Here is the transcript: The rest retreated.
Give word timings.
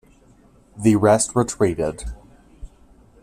The 0.75 0.95
rest 0.95 1.35
retreated. 1.35 2.05